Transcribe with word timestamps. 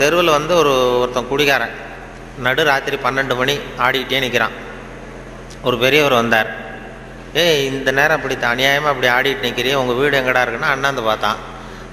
தெருவில் 0.00 0.36
வந்து 0.38 0.52
ஒரு 0.62 0.72
ஒருத்தன் 1.02 1.30
குடிகாரன். 1.32 1.74
நடு 2.46 2.62
ராத்திரி 2.70 2.96
பன்னெண்டு 3.04 3.34
மணி 3.40 3.54
ஆடிக்கிட்டே 3.84 4.18
நிற்கிறான் 4.24 4.56
ஒரு 5.68 5.76
பெரியவர் 5.84 6.20
வந்தார். 6.20 6.50
ஏய் 7.42 7.64
இந்த 7.70 7.90
நேரம் 7.98 8.18
இப்படி 8.18 8.36
அநியாயமாக 8.52 8.92
இப்படி 8.94 9.08
ஆடிட்டு 9.16 9.46
நிற்கிறீ 9.46 9.70
உங்கள் 9.80 9.98
வீடு 10.00 10.18
எங்கடா 10.20 10.42
இருக்குன்னா 10.44 10.70
அண்ணாந்து 10.74 11.02
பார்த்தான். 11.08 11.38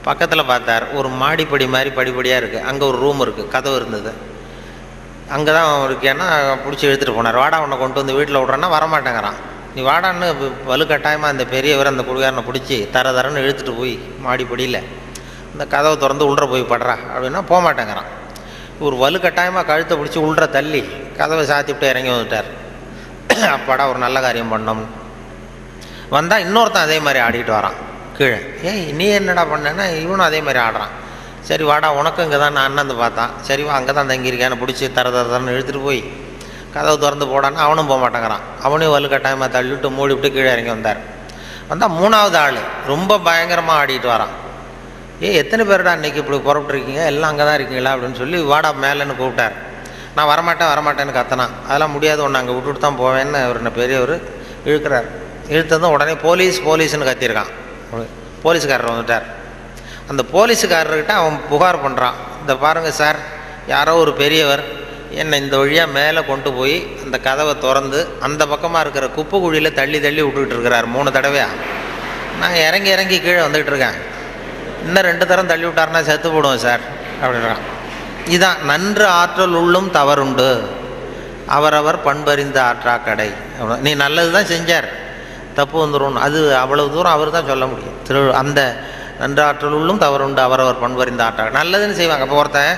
பக்கத்தில் 0.08 0.50
பார்த்தார். 0.52 0.86
ஒரு 0.98 1.10
மாடிப்படி 1.22 1.66
மாதிரி 1.76 1.92
படிப்படியாக 2.00 2.42
இருக்குது 2.42 2.66
அங்கே 2.70 2.86
ஒரு 2.90 2.98
ரூம் 3.04 3.22
இருக்குது 3.26 3.52
கதவு 3.56 3.78
இருந்தது. 3.80 4.12
அங்கே 5.36 5.52
தான் 5.58 5.70
இருக்கேன்னா 5.88 6.28
பிடிச்சி 6.66 6.86
எடுத்துகிட்டு 6.90 7.18
போனார். 7.18 7.40
வாடா 7.44 7.60
உன்னை 7.66 7.78
கொண்டு 7.84 8.02
வந்து 8.02 8.18
வீட்டில் 8.18 8.40
விட்றேன்னா 8.42 8.70
வரமாட்டேங்கிறான். 8.76 9.40
நீ 9.76 9.82
வாடான்னு 9.90 10.28
வலுக்கட்டாயமாக 10.72 11.34
அந்த 11.36 11.46
பெரியவர் 11.56 11.92
அந்த 11.94 12.04
குடிகாரனை 12.10 12.44
பிடிச்சி 12.50 12.78
தர 12.96 13.12
தரன்னு 13.18 13.44
இழுத்துட்டு 13.46 13.74
போய் 13.80 13.96
மாடிப்படியில் 14.26 14.80
இந்த 15.56 15.66
கதவை 15.74 15.96
திறந்து 16.04 16.26
உள்ளே 16.30 16.46
போய் 16.54 16.64
படுறா 16.72 16.96
அப்படின்னா 17.14 17.42
போக 17.50 17.60
மாட்டேங்கிறான். 17.66 18.10
இவர் 18.80 18.96
வலுக்கட்டாயமாக 19.04 19.66
கழுத்தை 19.70 19.94
பிடிச்சி 20.00 20.20
உள்ளே 20.28 20.48
தள்ளி 20.56 20.82
கதவை 21.20 21.44
சாத்திவிட்டு 21.52 21.86
இறங்கி 21.92 22.12
வந்துட்டார். 22.14 22.48
அப்பாடா 23.56 23.84
ஒரு 23.92 24.00
நல்ல 24.06 24.18
காரியம் 24.26 24.52
பண்ணோம். 24.54 24.84
வந்தால் 26.16 26.44
இன்னொருத்தன் 26.46 26.86
அதே 26.88 26.98
மாதிரி 27.06 27.20
ஆடிட்டு 27.26 27.54
வரான். 27.58 27.78
கீழே 28.18 28.40
ஏய் 28.72 28.86
நீ 29.00 29.08
என்னடா 29.20 29.44
பண்ணேன்னா 29.54 29.86
இவனும் 30.04 30.28
அதே 30.30 30.40
மாதிரி 30.48 30.60
ஆடுறான். 30.66 30.94
சரி 31.50 31.64
வாடா 31.70 31.88
உனக்கும் 32.00 32.26
இங்கே 32.28 32.40
தான் 32.44 32.56
நான் 32.58 32.68
அண்ணந்து 32.70 32.96
பார்த்தான். 33.02 33.32
சரி 33.48 33.64
வா 33.66 33.74
அங்கே 33.80 33.94
தான் 33.98 34.10
தங்கியிருக்கேன்னு 34.12 34.62
பிடிச்சி 34.62 34.86
தர 34.98 35.10
தர 35.16 35.26
தரன்னு 35.34 35.54
இழுத்துட்டு 35.56 35.82
போய் 35.88 36.02
கதவை 36.76 36.96
திறந்து 37.04 37.26
போடான்னு 37.34 37.66
அவனும் 37.66 37.90
போக 37.92 38.00
மாட்டேங்கிறான். 38.06 38.46
அவனையும் 38.68 38.96
வலுக்கட்டாயமாக 38.96 39.50
தள்ளிவிட்டு 39.56 39.90
மூடி 39.98 40.14
விட்டு 40.16 40.32
கீழே 40.38 40.50
இறங்கி 40.56 40.72
வந்தார். 40.76 41.00
வந்தால் 41.70 41.96
மூணாவது 42.00 42.38
ஆள் 42.46 42.60
ரொம்ப 42.94 43.20
பயங்கரமாக 43.28 43.80
ஆடிட்டு 43.82 44.10
வரான். 44.16 44.34
ஏ 45.24 45.28
எத்தனை 45.42 45.64
பேர்டா 45.68 45.92
இன்றைக்கி 45.98 46.20
இப்படி 46.22 46.38
புறப்பட்டுருக்கீங்க? 46.48 47.04
எல்லாம் 47.12 47.30
அங்கே 47.32 47.44
தான் 47.48 47.58
இருக்கீங்களா? 47.58 47.92
அப்படின்னு 47.96 48.18
சொல்லி 48.22 48.38
வாடா 48.52 48.70
மேலேன்னு 48.84 49.14
கூப்பிட்டார். 49.20 49.54
நான் 50.16 50.30
வரமாட்டேன் 50.32 50.72
வரமாட்டேன்னு 50.72 51.14
கத்தனான். 51.18 51.54
அதெல்லாம் 51.68 51.94
முடியாது 51.96 52.22
ஒன்று 52.26 52.40
அங்கே 52.40 52.54
விட்டுட்டு 52.56 52.82
தான் 52.86 52.98
போவேன்னு 53.02 53.40
அவர் 53.46 53.60
என்ன 53.62 53.72
பெரியவர் 53.78 54.16
இழுக்கிறார். 54.70 55.08
இழுத்ததும் 55.54 55.94
உடனே 55.96 56.14
போலீஸ் 56.26 56.58
போலீஸ்னு 56.68 57.08
கத்தியிருக்கான் 57.10 57.52
போலீஸ்காரர் 58.46 58.92
வந்துட்டார். 58.94 59.26
அந்த 60.12 60.22
போலீஸுக்காரர்கிட்ட 60.34 61.14
அவன் 61.22 61.38
புகார் 61.52 61.84
பண்ணுறான் 61.86 62.18
இந்த 62.42 62.56
பாருங்கள் 62.64 62.98
சார் 63.02 63.20
யாரோ 63.74 63.94
ஒரு 64.02 64.14
பெரியவர் 64.24 64.64
என்னை 65.22 65.36
இந்த 65.44 65.56
வழியாக 65.62 65.94
மேலே 65.98 66.22
கொண்டு 66.32 66.50
போய் 66.58 66.76
அந்த 67.04 67.18
கதவை 67.28 67.54
திறந்து 67.64 68.00
அந்த 68.28 68.42
பக்கமாக 68.52 68.84
இருக்கிற 68.86 69.08
குப்பை 69.18 69.40
குழியில் 69.44 69.78
தள்ளி 69.80 70.00
தள்ளி 70.06 70.22
விட்டுக்கிட்டு 70.26 70.56
இருக்கிறார். 70.58 70.88
மூணு 70.96 71.10
தடவையாக 71.18 71.54
நான் 72.42 72.60
இறங்கி 72.68 72.90
இறங்கி 72.96 73.18
கீழே 73.26 73.42
வந்துக்கிட்டு 73.46 73.74
இருக்கேன். 73.74 73.98
இன்னும் 74.86 75.08
ரெண்டு 75.10 75.26
தரம் 75.32 75.52
தள்ளி 75.52 75.66
விட்டாருன்னா 75.68 76.02
செத்து 76.10 76.30
போடுவேன் 76.36 76.64
சார். 76.68 76.84
அப்படின்றான் 77.22 77.64
இதான் 78.36 78.60
நன்று 78.72 79.06
ஆற்றல் 79.22 79.56
உள்ளும் 79.62 79.90
தவறுண்டு. 79.98 80.50
அவரவர் 81.58 81.98
பண்பறிந்த 82.08 82.58
ஆற்றா 82.70 82.94
கடை. 83.08 83.30
நீ 83.86 83.92
நல்லது 84.04 84.30
தான் 84.36 84.52
செஞ்சார். 84.54 84.88
தப்பு 85.60 85.78
வந்துடும் 85.84 86.18
அது 86.26 86.40
அவ்வளவு 86.64 86.94
தூரம் 86.96 87.16
அவர் 87.18 87.36
தான் 87.38 87.50
சொல்ல 87.52 87.66
முடியும். 87.72 87.98
திரு 88.08 88.22
அந்த 88.42 88.62
நன்றாற்றல் 89.22 89.76
உள்ளும் 89.80 90.02
தவறுண்டு 90.04 90.42
அவரவர் 90.48 90.82
பண்பறிந்த 90.84 91.22
ஆற்றா 91.26 91.44
நல்லதுன்னு 91.60 91.98
செய்வாங்க. 92.00 92.26
இப்போ 92.28 92.40
ஒருத்தன் 92.44 92.74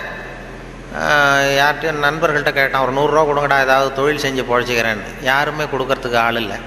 யார்கிட்டையும் 1.59 2.03
நண்பர்கள்ட்ட 2.07 2.51
கேட்டான் 2.57 2.83
ஒரு 2.85 2.93
நூறுரூவா 2.97 3.23
கொடுங்கடா 3.29 3.57
ஏதாவது 3.65 3.89
தொழில் 3.99 4.23
செஞ்சு 4.25 4.43
பொழைச்சிக்கிறேன்னு. 4.51 5.13
யாருமே 5.31 5.65
கொடுக்கறதுக்கு 5.73 6.19
ஆள் 6.25 6.39
இல்லை. 6.43 6.57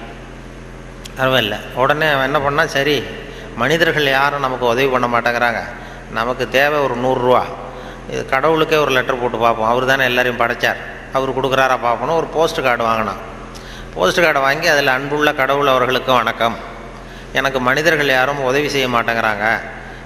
அதுவும் 1.21 1.43
இல்லை 1.45 1.59
உடனே 1.83 2.09
அவன் 2.15 2.29
என்ன 2.31 2.41
பண்ணால் 2.47 2.75
சரி 2.77 2.97
மனிதர்கள் 3.57 4.05
யாரும் 4.05 4.41
நமக்கு 4.41 4.67
உதவி 4.67 4.87
பண்ண 4.87 5.07
மாட்டேங்கிறாங்க. 5.07 5.63
நமக்கு 6.13 6.49
தேவை 6.49 6.79
ஒரு 6.79 6.95
நூறுரூவா 6.95 7.43
இது 8.11 8.27
கடவுளுக்கே 8.27 8.77
ஒரு 8.77 8.91
லெட்டர் 8.91 9.21
போட்டு 9.21 9.39
பார்ப்போம். 9.39 9.69
அவர் 9.69 9.85
தானே 9.85 10.05
எல்லாரையும் 10.05 10.41
படைச்சார். 10.41 10.77
அவர் 11.13 11.37
கொடுக்குறாரா 11.37 11.77
பார்ப்போம் 11.81 12.17
ஒரு 12.17 12.27
போஸ்ட் 12.27 12.63
கார்டு 12.63 12.85
வாங்கினான். 12.85 13.21
போஸ்ட் 13.95 14.21
கார்டை 14.21 14.41
வாங்கி 14.41 14.67
அதில் 14.67 14.87
அன்புள்ள 14.87 15.35
கடவுள் 15.35 15.67
அவர்களுக்கும் 15.67 16.17
வணக்கம். 16.17 16.57
எனக்கு 17.33 17.61
மனிதர்கள் 17.61 18.07
யாரும் 18.07 18.43
உதவி 18.43 18.69
செய்ய 18.69 18.89
மாட்டேங்கிறாங்க. 18.89 19.61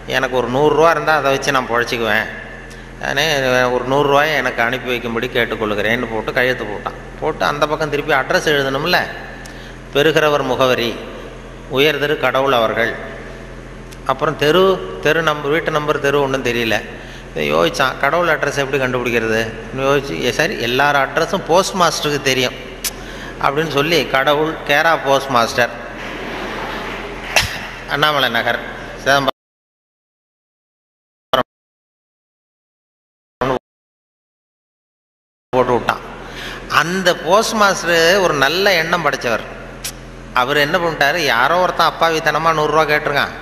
எனக்கு 0.06 0.36
ஒரு 0.36 0.48
நூறுரூவா 0.48 0.90
இருந்தால் 0.90 1.16
அதை 1.16 1.32
வச்சு 1.32 1.52
நான் 1.52 1.68
பொழைச்சிக்குவேன். 1.68 2.26
நானே 3.00 3.38
ஒரு 3.64 3.84
நூறுரூவாயை 3.90 4.34
எனக்கு 4.34 4.62
அனுப்பி 4.62 4.88
வைக்கும்படி 4.90 5.28
கேட்டுக்கொள்கிறேன்னு 5.36 6.12
போட்டு 6.12 6.32
கையெழுத்து 6.32 6.64
போட்டான். 6.64 6.98
போட்டு 7.20 7.44
அந்த 7.44 7.66
பக்கம் 7.66 7.90
திருப்பி 7.90 8.12
அட்ரஸ் 8.12 8.52
எழுதணும்ல. 8.52 8.98
பெறுகிறவர் 9.94 10.42
முகவரி 10.42 10.94
உயர்திரு 11.72 12.20
கடவுள் 12.20 12.52
அவர்கள். 12.52 12.94
அப்புறம் 14.10 14.36
தெரு 14.42 14.62
தெரு 15.04 15.20
நம்பர் 15.28 15.52
வீட்டு 15.54 15.70
நம்பர் 15.76 16.04
தெரு 16.06 16.18
ஒன்றும் 16.24 16.46
தெரியல. 16.48 16.76
யோசித்தான் 17.52 17.98
கடவுள் 18.02 18.32
அட்ரஸ் 18.32 18.60
எப்படி 18.62 18.78
கண்டுபிடிக்கிறது? 18.80 19.40
யோசிச்சு 19.84 20.30
சரி 20.38 20.54
எல்லார் 20.66 20.98
அட்ரஸும் 21.04 21.46
போஸ்ட் 21.50 21.76
மாஸ்டருக்கு 21.80 22.20
தெரியும். 22.30 22.56
அப்படின்னு 23.44 23.72
சொல்லி 23.78 23.98
கடவுள் 24.16 24.52
கேரா 24.68 24.92
போஸ்ட் 25.06 25.32
மாஸ்டர் 25.36 25.72
அண்ணாமலை 27.94 28.28
நகர் 28.36 28.60
சிதம்பரம் 29.02 29.32
போட்டு 35.56 35.74
விட்டான். 35.76 36.04
அந்த 36.82 37.08
போஸ்ட் 37.26 37.56
மாஸ்டர் 37.62 38.20
ஒரு 38.24 38.34
நல்ல 38.44 38.74
எண்ணம் 38.82 39.04
படைச்சவர். 39.06 39.44
அவர் 40.42 40.64
என்ன 40.66 40.76
பண்ணிட்டாரு? 40.78 41.18
யாரோ 41.32 41.56
ஒருத்தன் 41.64 41.90
அப்பாவித்தனமாக 41.92 42.58
நூறுரூவா 42.60 42.84
கேட்டிருக்கான். 42.92 43.34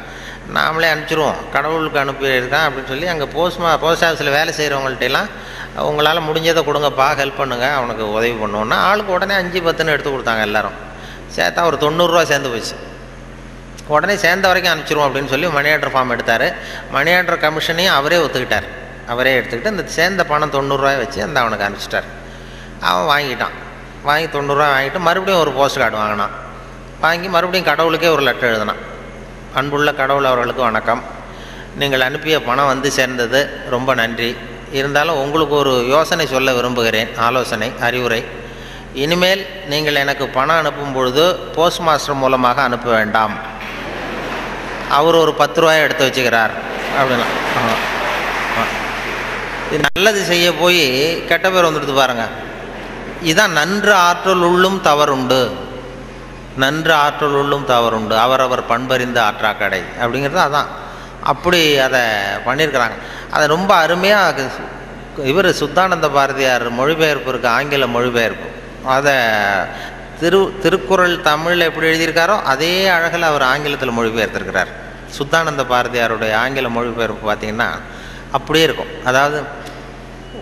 நாமளே 0.57 0.89
அனுப்பிச்சிருவோம். 0.93 1.39
கடவுளுக்கு 1.53 1.99
அனுப்பியிருக்கான் 1.99 2.67
அப்படின்னு 2.67 2.91
சொல்லி 2.93 3.07
அங்கே 3.07 3.25
போஸ்ட் 3.25 3.59
மா 3.59 3.77
போஸ்ட் 3.77 4.05
ஆஃபீஸில் 4.05 4.31
வேலை 4.31 4.55
செய்கிறவங்கள்ட்டெல்லாம் 4.59 5.29
உங்களால் 5.77 6.27
முடிஞ்சதை 6.29 6.63
கொடுங்கப்பா 6.69 7.07
ஹெல்ப் 7.21 7.39
பண்ணுங்கள் 7.39 7.75
அவனுக்கு 7.75 8.13
உதவி 8.13 8.33
பண்ணுவோன்னா 8.33 8.79
ஆளுக்கு 8.89 9.13
உடனே 9.13 9.35
அஞ்சு 9.35 9.61
பத்துன்னு 9.61 9.95
எடுத்து 9.95 10.11
கொடுத்தாங்க 10.11 10.41
எல்லாரும். 10.41 10.77
சேர்த்தா 11.37 11.63
ஒரு 11.65 11.77
தொண்ணூறுரூவா 11.85 12.23
சேர்ந்து 12.23 12.49
போச்சு. 12.49 12.75
உடனே 13.87 14.17
சேர்ந்த 14.17 14.49
வரைக்கும் 14.49 14.75
அனுப்பிச்சிருவோம் 14.75 15.07
அப்படின்னு 15.09 15.29
சொல்லி 15.29 15.47
மணி 15.47 15.71
ஆர்டர் 15.71 15.95
ஃபார்ம் 15.95 16.11
எடுத்தார். 16.11 16.55
மணி 16.91 17.15
ஆர்டர் 17.15 17.43
கமிஷனையும் 17.45 17.95
அவரே 17.99 18.17
ஒத்துக்கிட்டார். 18.17 18.65
அவரே 19.09 19.41
எடுத்துக்கிட்டு 19.41 19.67
இந்த 19.67 19.85
சேர்ந்த 19.87 20.25
பணம் 20.25 20.53
தொண்ணூறுரூவாய் 20.53 21.03
வச்சு 21.05 21.23
அந்த 21.23 21.41
அவனுக்கு 21.41 21.67
அனுப்பிச்சிட்டார். 21.69 22.09
அவன் 22.81 23.09
வாங்கிட்டான். 23.13 23.57
வாங்கி 24.03 24.39
தொண்ணூறுரூவா 24.39 24.69
வாங்கிட்டு 24.77 24.99
மறுபடியும் 24.99 25.41
ஒரு 25.41 25.53
போஸ்ட் 25.53 25.79
கார்டு 25.79 25.97
வாங்கினான். 25.97 26.31
வாங்கி 27.01 27.29
மறுபடியும் 27.29 27.69
கடவுளுக்கே 27.71 28.09
ஒரு 28.09 28.23
லெட்டர் 28.23 28.51
எழுதினான். 28.53 28.83
அன்புள்ள 29.55 29.93
கடவுள் 29.93 30.25
அவர்களுக்கு 30.25 30.63
வணக்கம். 30.63 31.03
நீங்கள் 31.77 32.01
அனுப்பிய 32.01 32.43
பணம் 32.43 32.67
வந்து 32.67 32.91
சேர்ந்தது 32.91 33.49
ரொம்ப 33.71 33.95
நன்றி. 33.95 34.37
இருந்தாலும் 34.73 35.17
உங்களுக்கு 35.17 35.55
ஒரு 35.55 35.85
யோசனை 35.89 36.27
சொல்ல 36.27 36.53
விரும்புகிறேன் 36.53 37.17
ஆலோசனை 37.17 37.73
அறிவுரை. 37.81 38.25
இனிமேல் 38.95 39.47
நீங்கள் 39.69 39.95
எனக்கு 39.95 40.29
பணம் 40.29 40.57
அனுப்பும் 40.57 40.93
பொழுது 40.93 41.35
போஸ்ட் 41.35 41.81
மாஸ்டர் 41.81 42.15
மூலமாக 42.15 42.63
அனுப்ப 42.63 42.91
வேண்டாம். 42.91 43.39
அவர் 44.91 45.15
ஒரு 45.15 45.35
பத்து 45.35 45.61
ரூபாயை 45.61 45.83
எடுத்து 45.83 46.07
வச்சுக்கிறார். 46.07 46.51
அப்படின்னா 47.01 47.29
ஆ. 47.59 47.73
ஆ. 48.59 48.63
இது 49.73 49.85
நல்லது 49.95 50.25
செய்ய 50.25 50.55
போய் 50.55 51.25
கெட்ட 51.25 51.51
பேர் 51.51 51.65
வந்துடுது 51.65 51.95
பாருங்கள் 51.95 52.51
இதான் 53.25 53.49
நன்று 53.49 53.95
ஆற்றல் 53.95 54.41
உள்ளும் 54.41 54.81
தவறுண்டு. 54.81 55.71
நன்று 56.57 56.93
ஆற்றல் 56.93 57.31
உள்ளும் 57.31 57.65
தவறுண்டு. 57.65 58.19
அவரவர் 58.19 58.69
பண்பறிந்த 58.69 59.21
ஆற்றாக்கடை. 59.21 59.83
அப்படிங்கிறது 60.01 60.39
அதான். 60.39 60.67
அப்படி 61.23 61.79
அதை 61.79 62.01
பண்ணியிருக்கிறாங்க. 62.47 62.91
அதை 63.31 63.47
ரொம்ப 63.47 63.75
அருமையாக 63.75 64.51
இவர் 65.25 65.47
சுத்தானந்த 65.47 66.09
பாரதியார் 66.09 66.71
மொழிபெயர்ப்பு 66.71 67.33
இருக்குது 67.33 67.47
ஆங்கில 67.47 67.87
மொழிபெயர்ப்பு. 67.87 68.47
அதை 68.89 69.15
திரு 70.21 70.59
திருக்குறள் 70.63 71.21
தமிழில் 71.21 71.61
எப்படி 71.61 71.87
எழுதியிருக்காரோ 71.87 72.43
அதே 72.43 72.87
அழகில் 72.87 73.23
அவர் 73.23 73.43
ஆங்கிலத்தில் 73.43 73.91
மொழிபெயர்த்திருக்கிறார். 73.91 74.67
சுத்தானந்த 75.19 75.65
பாரதியாருடைய 75.71 76.35
ஆங்கில 76.35 76.69
மொழிபெயர்ப்பு 76.69 77.33
பார்த்தீங்கன்னா 77.33 77.69
அப்படியே 78.33 78.65
இருக்கும். 78.65 79.05
அதாவது 79.05 79.43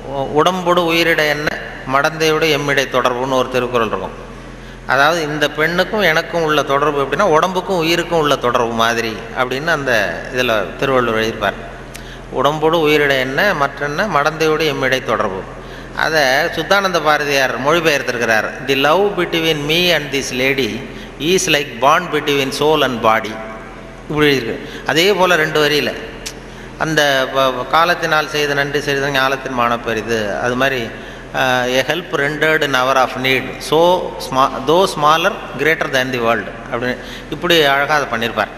உடம்போடு 0.09 0.93
உயிரிட 0.93 1.29
என்ன 1.29 1.59
மடந்தையோடு 1.93 2.59
எம்மிடை 2.59 2.85
தொடர்புன்னு 2.93 3.33
ஒரு 3.33 3.49
திருக்குறள் 3.51 3.87
இருக்கும். 3.87 4.29
அதாவது 4.93 5.19
இந்த 5.31 5.47
பெண்ணுக்கும் 5.59 6.05
எனக்கும் 6.11 6.45
உள்ள 6.49 6.61
தொடர்பு 6.71 6.99
எப்படின்னா 7.03 7.27
உடம்புக்கும் 7.37 7.81
உயிருக்கும் 7.85 8.23
உள்ள 8.25 8.35
தொடர்பு 8.45 8.75
மாதிரி 8.83 9.13
அப்படின்னு 9.41 9.71
அந்த 9.79 9.93
இதில் 10.35 10.55
திருவள்ளுவர் 10.81 11.19
எழுதியிருப்பார். 11.21 11.59
உடம்போடு 12.39 12.77
உயிரிட 12.87 13.13
என்ன 13.27 13.41
மற்றென்ன 13.63 14.07
மடந்தையோடு 14.17 14.65
எம்மிடை 14.73 15.01
தொடர்பு. 15.11 15.41
அதை 16.05 16.25
Shuddhananda 16.57 16.99
Bharathiyar 17.09 17.55
மொழிபெயர்த்திருக்கிறார். 17.67 18.49
The 18.69 18.77
love 18.89 19.05
between 19.19 19.63
me 19.71 19.81
and 19.97 20.09
this 20.17 20.33
lady 20.43 20.71
is 21.31 21.49
like 21.55 21.73
bond 21.85 22.11
between 22.15 22.55
soul 22.61 22.85
and 22.87 23.01
body 23.07 23.33
இப்படி 24.11 24.29
இருக்கு 24.37 24.55
அதே 24.91 25.07
போல் 25.19 25.41
ரெண்டு 25.43 25.59
வரியில் 25.65 25.93
அந்த 26.85 27.01
காலத்தினால் 27.75 28.33
செய்த 28.35 28.53
நன்றி 28.61 28.81
செய்த 28.87 29.11
ஞாலத்தின் 29.17 29.59
மானப்பெரிது 29.61 30.19
அது 30.45 30.55
மாதிரி 30.63 30.81
a 31.79 31.83
help 31.91 32.15
rendered 32.23 32.65
in 32.69 32.79
hour 32.83 33.01
of 33.03 33.19
need 33.27 33.51
so 33.71 33.79
small 34.27 34.45
though 34.71 34.79
smaller 34.95 35.37
greater 35.61 35.93
than 35.97 36.15
the 36.15 36.21
world 36.27 36.51
அப்படின்னு 36.71 36.97
இப்படி 37.35 37.57
அழகாக 37.75 37.99
அதை 37.99 38.09
பண்ணியிருப்பார் 38.15 38.55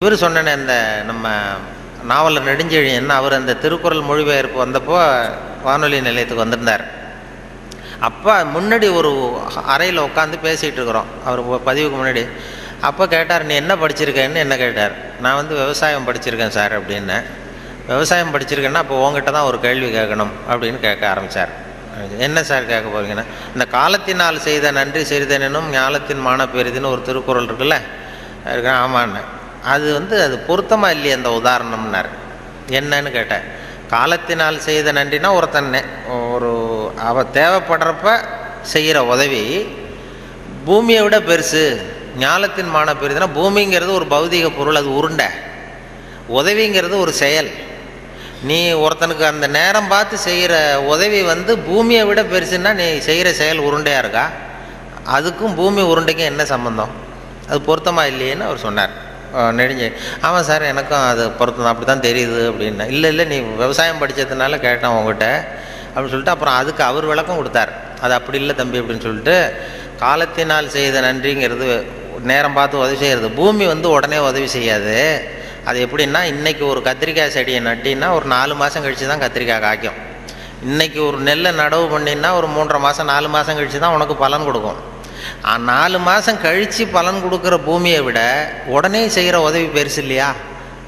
இவர் 0.00 0.22
சொன்ன 0.24 0.50
அந்த 0.58 0.74
நம்ம 1.10 1.28
நாவலர் 2.10 2.48
நெடுஞ்செழியன் 2.48 3.14
அவர் 3.18 3.38
அந்த 3.38 3.52
திருக்குறள் 3.62 4.08
மொழிபெயர்ப்பு 4.08 4.58
வந்தப்போ 4.64 4.98
வானொலி 5.66 5.98
நிலையத்துக்கு 6.08 6.44
வந்திருந்தார். 6.44 6.84
அப்போ 8.08 8.32
முன்னாடி 8.54 8.86
ஒரு 8.98 9.10
அறையில் 9.74 10.06
உட்காந்து 10.08 10.36
பேசிகிட்டு 10.46 10.78
இருக்கிறோம். 10.80 11.08
அவர் 11.26 11.40
பதிவுக்கு 11.68 11.96
முன்னாடி. 12.00 12.24
அப்போ 12.88 13.06
கேட்டார் 13.14 13.46
நீ 13.50 13.54
என்ன 13.54 13.74
படிச்சிருக்கேன்னு? 13.74 14.42
என்ன 14.44 14.56
கேட்டார். 14.56 14.94
நான் 15.24 15.38
வந்து 15.40 15.54
விவசாயம் 15.62 16.06
படிச்சிருக்கேன் 16.08 16.56
சார் 16.58 16.72
அப்படின்னேன் 16.78 17.24
விவசாயம் 17.88 18.32
படிச்சிருக்கேன்னா 18.34 18.82
அப்போ 18.84 18.96
உங்ககிட்ட 19.04 19.30
தான் 19.36 19.48
ஒரு 19.50 19.58
கேள்வி 19.64 19.88
கேட்கணும் 19.96 20.32
அப்படின்னு 20.50 20.78
கேட்க 20.86 21.02
ஆரம்பித்தார் 21.12 21.52
என்ன 22.26 22.38
சார் 22.50 22.70
கேட்க 22.70 22.86
போகிறீங்கன்னா 22.88 23.24
இந்த 23.54 23.64
காலத்தினால் 23.76 24.38
செய்த 24.46 24.70
நன்றி 24.78 25.02
செய்தனும் 25.10 25.68
ஞாலத்தின் 25.74 26.22
மான 26.26 26.46
பெரிதுன்னு 26.54 26.92
ஒரு 26.94 27.02
திருக்குறள் 27.08 27.46
இருக்குல்ல? 27.48 27.76
இருக்கு 28.52 28.70
ஆமான்னு. 28.84 29.20
அது 29.72 29.86
வந்து 29.92 30.16
அது 30.22 30.36
பொருத்தமாக 30.38 30.94
இல்லையே 30.96 31.14
அந்த 31.18 31.30
உதாரணம்னார். 31.40 32.08
என்னன்னு 32.78 33.10
கேட்டேன் 33.10 33.44
காலத்தினால் 33.94 34.58
செய்த 34.68 34.92
நன்றினா 34.92 35.30
ஒருத்தன் 35.38 35.70
ஒரு 36.34 36.50
அவ 37.08 37.24
தேவைப்படுறப்ப 37.38 38.08
செய்கிற 38.74 38.98
உதவி 39.04 39.42
பூமியை 40.66 41.02
விட 41.02 41.16
பெருசு 41.30 41.64
ஞாலத்தின் 42.18 42.74
மான 42.76 42.92
பெரிதுனா 42.92 43.28
பூமிங்கிறது 43.38 43.92
ஒரு 44.00 44.06
பௌதிக 44.14 44.48
பொருள் 44.58 44.80
அது 44.80 44.90
உருண்டை. 45.00 45.28
உதவிங்கிறது 46.38 46.96
ஒரு 46.98 47.12
செயல். 47.22 47.50
நீ 48.48 48.58
ஒருத்தனுக்கு 48.84 49.24
அந்த 49.32 49.46
நேரம் 49.58 49.90
பார்த்து 49.92 50.16
செய்கிற 50.26 50.54
உதவி 50.92 51.20
வந்து 51.32 51.52
பூமியை 51.68 52.02
விட 52.08 52.20
பெருசுன்னா 52.32 52.70
நீ 52.80 52.86
செய்கிற 53.08 53.28
செயல் 53.40 53.64
உருண்டையாக 53.68 54.02
இருக்கா? 54.04 54.24
அதுக்கும் 55.16 55.54
பூமி 55.60 55.82
உருண்டைக்கும் 55.92 56.30
என்ன 56.32 56.44
சம்மந்தம் 56.52 56.92
அது 57.48 57.58
பொருத்தமாக 57.68 58.10
இல்லையேன்னு 58.12 58.46
அவர் 58.48 58.64
சொன்னார். 58.66 58.92
நெடுஞ்சி 59.58 59.86
ஆமாம் 60.26 60.46
சார் 60.48 60.64
எனக்கும் 60.72 61.04
அது 61.12 61.22
பொருத்தம் 61.38 61.70
அப்படி 61.70 61.86
தான் 61.90 62.04
தெரியுது 62.08 62.40
அப்படின்னா. 62.50 62.84
இல்லை 62.94 63.08
இல்லை 63.12 63.24
நீ 63.32 63.38
விவசாயம் 63.62 64.00
படித்ததுனால 64.02 64.58
கேட்டேன் 64.66 64.94
உங்ககிட்ட 64.96 65.26
அப்படின்னு 65.86 66.12
சொல்லிட்டு 66.12 66.34
அப்புறம் 66.34 66.56
அதுக்கு 66.60 66.82
அவர் 66.90 67.10
விளக்கம் 67.12 67.40
கொடுத்தார். 67.40 67.72
அது 68.04 68.14
அப்படி 68.18 68.38
இல்லை 68.42 68.54
தம்பி 68.60 68.80
அப்படின்னு 68.80 69.06
சொல்லிட்டு 69.08 69.36
காலத்தினால் 70.04 70.74
செய்த 70.76 71.02
நன்றிங்கிறது 71.06 71.68
நேரம் 72.32 72.56
பார்த்து 72.58 72.82
உதவி 72.84 72.98
செய்கிறது 73.02 73.28
பூமி 73.40 73.64
வந்து 73.72 73.88
உடனே 73.96 74.18
உதவி 74.30 74.48
செய்யாது. 74.56 74.96
அது 75.68 75.78
எப்படின்னா 75.86 76.20
இன்றைக்கி 76.32 76.62
ஒரு 76.72 76.80
கத்திரிக்காய் 76.88 77.34
செடியை 77.36 77.60
நட்டினா 77.68 78.08
ஒரு 78.16 78.26
நாலு 78.34 78.54
மாதம் 78.62 78.82
கழித்து 78.84 79.06
தான் 79.12 79.22
கத்திரிக்காய் 79.24 79.62
காய்க்கும். 79.66 79.98
இன்றைக்கி 80.68 80.98
ஒரு 81.06 81.18
நெல்லை 81.28 81.50
நடவு 81.60 81.84
பண்ணினா 81.94 82.30
ஒரு 82.38 82.48
மூன்றரை 82.54 82.80
மாதம் 82.86 83.08
நாலு 83.12 83.28
மாதம் 83.36 83.56
கழித்து 83.58 83.78
தான் 83.84 83.94
உனக்கு 83.98 84.14
பலன் 84.24 84.46
கொடுக்கும். 84.48 84.80
நாலு 85.70 85.98
மாதம் 86.08 86.40
கழித்து 86.44 86.84
பலன் 86.96 87.22
கொடுக்குற 87.24 87.54
பூமியை 87.68 88.00
விட 88.08 88.20
உடனே 88.76 89.02
செய்கிற 89.16 89.36
உதவி 89.48 89.68
பெருசு 89.76 90.00
இல்லையா? 90.04 90.28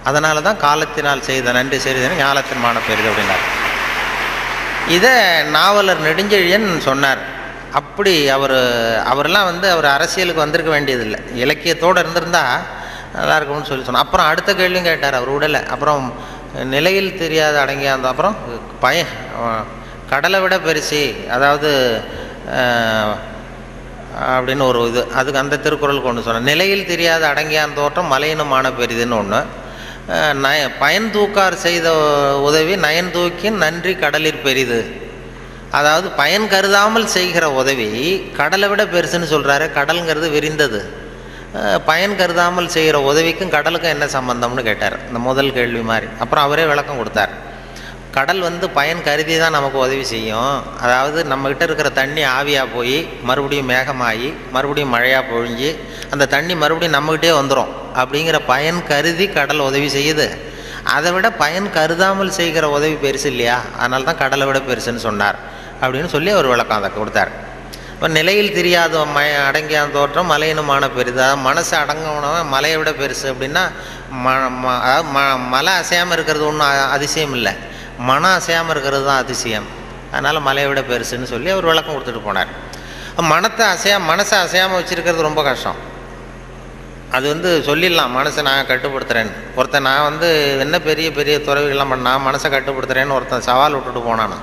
அதனால 0.09 0.43
தான் 0.49 0.61
காலத்தினால் 0.67 1.27
செய்த 1.29 1.53
நன்றி 1.59 1.79
செய்தன 1.85 2.19
ஞாலத்தின் 2.23 2.63
மான 2.65 2.83
பெரிது 2.89 3.09
அப்படின்னார். 3.11 3.45
இதை 4.97 5.15
நாவலர் 5.57 6.05
நெடுஞ்செழியன் 6.09 6.69
சொன்னார். 6.89 7.23
அப்படி 7.81 8.13
அவர் 8.37 8.59
அவரெல்லாம் 9.13 9.49
வந்து 9.51 9.67
அவர் 9.75 9.89
அரசியலுக்கு 9.97 10.45
வந்திருக்க 10.45 10.71
வேண்டியதில்லை. 10.77 11.21
இலக்கியத்தோடு 11.45 12.01
இருந்திருந்தால் 12.03 12.57
நல்லா 13.17 13.37
இருக்கும்னு 13.39 13.69
சொல்லி 13.71 13.85
சொன்னோம் 13.87 14.07
அப்புறம் 14.07 14.29
அடுத்த 14.31 14.51
கேள்வியும் 14.61 14.89
கேட்டார் 14.89 15.19
அவர் 15.19 15.37
உடலை. 15.37 15.61
அப்புறம் 15.75 16.03
நிலையில் 16.75 17.19
தெரியாத 17.23 17.57
அடங்கிய 17.63 17.95
அந்த 17.97 18.09
அப்புறம் 18.13 18.37
பய 18.85 18.99
கடலை 20.11 20.39
விட 20.43 20.55
பெருசி 20.67 21.03
அதாவது 21.37 21.71
அப்படின்னு 24.35 24.65
ஒரு 24.71 24.81
இது 24.91 25.01
அதுக்கு 25.19 25.41
அந்த 25.43 25.57
திருக்குறள் 25.65 26.05
கொண்டு 26.05 26.27
சொன்னேன் 26.27 26.49
நிலையில் 26.51 26.91
தெரியாத 26.91 27.23
அடங்கியான் 27.33 27.79
தோற்றம் 27.79 28.13
மலையினுமான 28.13 28.67
பெரிதுன்னு 28.81 29.19
ஒன்று 29.23 29.41
நய 30.45 30.61
பயன் 30.83 31.09
தூக்கார் 31.15 31.57
செய்த 31.65 31.89
உதவி 32.49 32.75
நயன் 32.85 33.11
தூக்கி 33.17 33.49
நன்றி 33.65 33.93
கடலிற் 34.05 34.45
பெரிது. 34.47 34.79
அதாவது 35.79 36.09
பயன் 36.21 36.47
கருதாமல் 36.53 37.09
செய்கிற 37.17 37.45
உதவி 37.61 37.89
கடலை 38.39 38.69
விட 38.73 38.83
பெருசுன்னு 38.95 39.33
சொல்கிறாரு 39.35 39.67
கடலுங்கிறது 39.79 40.29
விரிந்தது. 40.37 40.81
பயன் 41.89 42.17
கருதாமல் 42.21 42.73
செய்கிற 42.77 42.97
உதவிக்கும் 43.11 43.53
கடலுக்கும் 43.57 43.95
என்ன 43.95 44.07
சம்பந்தம்னு 44.15 44.63
கேட்டார். 44.69 44.97
இந்த 45.09 45.19
முதல் 45.29 45.55
கேள்வி 45.59 45.83
மாதிரி. 45.91 46.09
அப்புறம் 46.23 46.45
அவரே 46.47 46.65
விளக்கம் 46.73 47.01
கொடுத்தார். 47.03 47.35
கடல் 48.17 48.41
வந்து 48.41 48.67
பயன் 48.77 49.03
கருதி 49.07 49.35
தான் 49.39 49.55
நமக்கு 49.57 49.79
உதவி 49.79 50.05
செய்யும். 50.13 50.53
அதாவது 50.85 51.19
நம்மக்கிட்ட 51.33 51.65
இருக்கிற 51.69 51.89
தண்ணி 52.01 52.23
ஆவியாக 52.37 52.73
போய் 52.75 52.99
மறுபடியும் 53.29 53.71
மேகமாகி 53.73 54.29
மறுபடியும் 54.55 54.93
மழையாக 54.95 55.25
பொழிஞ்சு 55.33 55.71
அந்த 56.13 56.29
தண்ணி 56.35 56.55
மறுபடியும் 56.63 56.97
நம்மக்கிட்டே 56.99 57.33
வந்துடும் 57.41 57.73
அப்படிங்கிற 58.03 58.39
பயன் 58.53 58.81
கருதி 58.93 59.27
கடல் 59.39 59.67
உதவி 59.69 59.89
செய்யுது. 59.99 60.29
அதை 60.97 61.11
விட 61.13 61.29
பயன் 61.43 61.69
கருதாமல் 61.77 62.37
செய்கிற 62.39 62.65
உதவி 62.77 62.97
பெருசு 63.05 63.29
இல்லையா? 63.33 63.59
அதனால 63.79 64.05
தான் 64.09 64.23
கடலை 64.23 64.47
விட 64.47 64.59
பெருசுன்னு 64.59 65.07
சொன்னார். 65.09 65.39
அப்படின்னு 65.83 66.11
சொல்லி 66.15 66.31
அவர் 66.31 66.53
விளக்கம் 66.55 66.79
அதை 66.81 66.91
கொடுத்தார். 66.99 67.33
இப்போ 67.97 68.09
நிலையில் 68.09 68.53
தெரியாத 68.53 69.05
ம 69.05 69.19
அடங்கிய 69.47 69.87
தோற்றம் 69.87 70.31
மலையினுமான 70.31 70.91
பெரிது. 70.95 71.23
அதாவது 71.23 71.41
மனசு 71.41 71.77
அடங்கினவன் 71.77 72.49
மலையை 72.49 72.77
விட 72.77 72.91
பெருசு. 72.91 73.27
அப்படின்னா 73.33 73.63
ம 74.25 74.35
ம- 74.63 74.81
அதாவது 74.83 75.09
ம 75.09 75.49
மலை 75.49 75.73
அசையாமல் 75.73 76.13
இருக்கிறது 76.13 76.47
ஒன்றும் 76.47 76.91
அதிசயம் 76.91 77.33
இல்லை. 77.33 77.53
மனம் 77.99 78.31
அசையாமல் 78.31 78.71
இருக்கிறது 78.71 79.05
தான் 79.05 79.17
அதிசயம். 79.17 79.67
அதனால் 80.13 80.41
மலையை 80.41 80.71
விட 80.71 80.81
பெருசுன்னு 80.81 81.23
சொல்லி 81.23 81.51
அவர் 81.51 81.65
விளக்கம் 81.65 81.95
கொடுத்துட்டு 81.95 82.29
போனார். 82.29 82.49
மனத்தை 83.21 83.67
அசையா 83.67 83.99
மனசை 83.99 84.35
அசையாமல் 84.39 84.85
வச்சுருக்கிறது 84.85 85.23
ரொம்ப 85.23 85.43
கஷ்டம். 85.43 85.79
அது 87.11 87.29
வந்து 87.29 87.63
சொல்லிடலாம் 87.67 88.15
மனசை 88.17 88.43
நான் 88.43 88.67
கட்டுப்படுத்துகிறேன்னு 88.67 89.33
ஒருத்தன் 89.55 89.83
நான் 89.83 90.03
வந்து 90.03 90.59
என்ன 90.61 90.81
பெரிய 90.81 91.13
பெரிய 91.13 91.39
துறவிகள்லாம் 91.39 91.89
பண்ண 91.89 92.11
நான் 92.11 92.27
மனசை 92.27 92.51
கட்டுப்படுத்துகிறேன்னு 92.51 93.13
ஒருத்தன் 93.13 93.41
சவால் 93.41 93.73
விட்டுட்டு 93.73 94.01
போனான் 94.01 94.37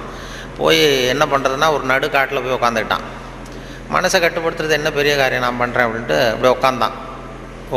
போய் 0.58 1.08
என்ன 1.08 1.26
பண்ணுறதுன்னா 1.26 1.72
ஒரு 1.72 1.84
நடு 1.84 2.10
காட்டில் 2.10 2.42
போய் 2.42 2.58
உட்காந்துக்கிட்டான் 2.60 3.06
மனசை 3.96 4.18
கட்டுப்படுத்துறது 4.26 4.78
என்ன 4.80 4.90
பெரிய 5.00 5.14
காரியம் 5.22 5.46
நான் 5.48 5.60
பண்ணுறேன் 5.64 5.86
அப்படின்ட்டு 5.88 6.18
அப்படியே 6.32 6.54
உட்காந்தான் 6.58 6.96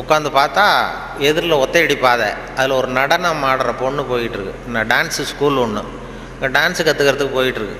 உட்காந்து 0.00 0.30
பார்த்தா 0.38 0.64
எதிரில் 1.28 1.60
ஒத்தையடி 1.62 1.96
பாதை 2.06 2.28
அதில் 2.56 2.74
ஒரு 2.78 2.88
நடனம் 2.98 3.44
ஆடுற 3.50 3.70
பொண்ணு 3.82 4.02
போயிட்டுருக்கு. 4.10 4.54
நான் 4.74 4.88
டான்ஸு 4.92 5.22
ஸ்கூல் 5.30 5.60
ஒன்று 5.64 5.82
இங்கே 6.34 6.48
டான்ஸு 6.56 6.80
கற்றுக்கிறதுக்கு 6.88 7.36
போயிட்டுருக்கு. 7.38 7.76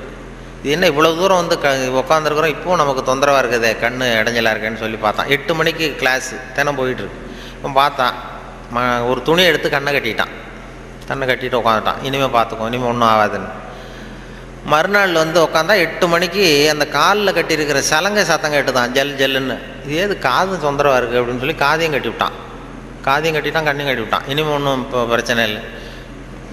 இது 0.62 0.73
என்ன 0.77 0.88
இவ்வளோ 0.93 1.11
தூரம் 1.19 1.41
வந்து 1.43 1.56
க 1.65 1.73
உட்காந்துருக்குறோம் 2.03 2.53
இப்போவும் 2.55 2.81
நமக்கு 2.83 3.03
தொந்தரவாக 3.09 3.43
இருக்குதே 3.43 3.73
கண் 3.83 4.00
இடைஞ்சலாக 4.21 4.55
இருக்கேன்னு 4.55 4.82
சொல்லி 4.85 4.99
பார்த்தான். 5.05 5.29
எட்டு 5.37 5.53
மணிக்கு 5.59 5.87
கிளாஸு 6.00 6.37
தினம் 6.56 6.79
போயிட்டுருக்கு. 6.81 7.21
இப்போ 7.56 7.71
பார்த்தான். 7.81 8.15
ம 8.75 8.85
ஒரு 9.11 9.21
துணி 9.29 9.43
எடுத்து 9.50 9.69
கண்ணை 9.77 9.91
கட்டிட்டான். 9.97 10.32
கண்ணை 11.11 11.25
கட்டிட்டு 11.31 11.61
உட்காந்துட்டான் 11.62 12.00
இனிமேல் 12.09 12.35
பார்த்துக்கோ 12.39 12.69
இனிமேல் 12.71 12.91
ஒன்றும் 12.93 13.11
ஆகாதுன்னு. 13.12 13.50
மறுநாள் 14.73 15.13
வந்து 15.23 15.39
உட்காந்தா 15.47 15.75
எட்டு 15.85 16.06
மணிக்கு 16.13 16.44
அந்த 16.73 16.85
காலில் 16.96 17.37
கட்டியிருக்கிற 17.37 17.81
சலங்கை 17.91 18.23
சத்தம் 18.31 18.55
கேட்டுதான் 18.55 18.93
ஜல் 18.96 19.13
ஜல்லுன்னு. 19.20 19.56
இது 19.85 19.96
ஏது 20.05 20.15
காது 20.27 20.55
தொந்தரவாக 20.65 20.99
இருக்குது 21.01 21.20
அப்படின்னு 21.20 21.43
சொல்லி 21.44 21.56
காதையும் 21.65 21.94
கட்டி 21.96 22.11
விட்டான் 22.13 22.37
காதையும் 23.06 23.37
கட்டிட்டான் 23.37 23.69
கண்ணையும் 23.69 23.91
கட்டி 23.91 24.05
விட்டான் 24.05 24.25
இனிமேல் 24.32 24.56
ஒன்றும் 24.58 24.81
இப்போ 24.85 25.01
பிரச்சனை 25.13 25.43
இல்லை. 25.49 25.63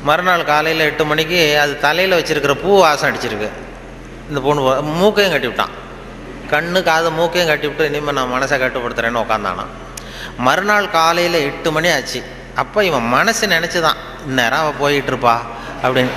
மறுநாள் 0.07 0.43
காலையில் 0.51 0.87
எட்டு 0.89 1.03
மணிக்கு 1.11 1.39
அது 1.63 1.73
தலையில் 1.85 2.17
வச்சுருக்கிற 2.19 2.55
பூ 2.63 2.71
வாசம் 2.83 3.09
அடிச்சிருக்கு. 3.09 3.49
இந்த 4.29 4.39
பொண்ணு 4.47 4.61
மூக்கையும் 5.01 5.33
கட்டி 5.35 5.49
விட்டான் 5.51 5.73
கண்ணு 6.53 6.79
காது 6.89 7.09
மூக்கையும் 7.19 7.51
கட்டி 7.51 7.67
விட்டு 7.69 7.89
இனிமேல் 7.91 8.17
நான் 8.19 8.33
மனசை 8.35 8.57
கட்டுப்படுத்துறேன்னு 8.63 9.23
உட்காந்தானான் 9.23 9.71
மறுநாள் 10.47 10.93
காலையில் 10.97 11.39
எட்டு 11.49 11.71
மணி 11.77 11.89
ஆச்சு. 11.95 12.19
அப்போ 12.61 12.79
இவன் 12.89 13.07
மனசு 13.15 13.45
நினச்சி 13.55 13.79
தான் 13.87 14.01
இந்நேரம் 14.27 14.61
அவள் 14.63 14.81
போயிட்டுருப்பா 14.83 15.35
அப்படின்னு. 15.85 16.13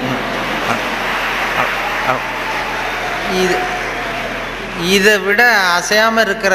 இது 3.42 3.56
இதை 4.94 5.14
விட 5.26 5.42
அசையாமல் 5.78 6.24
இருக்கிற 6.26 6.54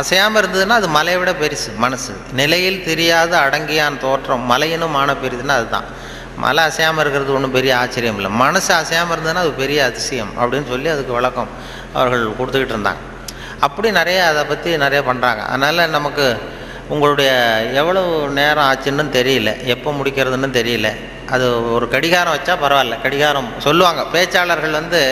அசையாமல் 0.00 0.40
இருந்ததுன்னா 0.40 0.76
அது 0.80 0.88
மலையை 0.96 1.18
விட 1.20 1.32
பெருசு 1.32 1.70
மனசு. 1.84 2.12
நிலையில் 2.40 2.84
தெரியாத 2.88 3.32
அடங்கியான் 3.46 3.98
தோற்றம் 4.04 4.44
மலையினும் 4.50 4.94
மான 4.96 5.14
பெரியதுன்னா 5.22 5.56
அதுதான். 5.60 5.86
மலை 6.44 6.64
அசையாமல் 6.64 7.02
இருக்கிறது 7.02 7.34
ஒன்றும் 7.36 7.54
பெரிய 7.56 7.72
ஆச்சரியம் 7.76 8.18
இல்லை. 8.20 8.30
மனசு 8.42 8.70
அசையாமல் 8.74 9.14
இருந்ததுன்னா 9.14 9.44
அது 9.46 9.54
பெரிய 9.62 9.78
அதிசயம் 9.84 10.32
அப்படின்னு 10.40 10.68
சொல்லி 10.72 10.88
அதுக்கு 10.94 11.12
விளக்கம் 11.18 11.50
அவர்கள் 11.94 12.36
கொடுத்துக்கிட்டு 12.40 12.76
இருந்தாங்க. 12.76 13.02
அப்படி 13.66 13.88
நிறைய 14.00 14.18
அதை 14.30 14.44
பற்றி 14.44 14.76
நிறைய 14.84 15.00
பண்ணுறாங்க 15.10 15.42
அதனால் 15.52 15.90
நமக்கு 15.96 16.26
உங்களுடைய 16.88 17.30
எவ்வளவு 17.80 18.28
நேரம் 18.38 18.68
ஆச்சுன்னு 18.70 19.04
தெரியல 19.16 19.50
எப்போ 19.74 19.90
முடிக்கிறதுன்னு 19.90 20.50
தெரியல. 20.60 20.90
அது 21.34 21.72
ஒரு 21.76 21.88
கடிகாரம் 21.88 22.34
வச்சா 22.36 22.54
பரவாயில்ல. 22.64 22.96
கடிகாரம் 23.02 23.50
சொல்லுவாங்க. 23.66 24.02
பேச்சாளர்கள் 24.14 24.78
வந்து 24.80 25.02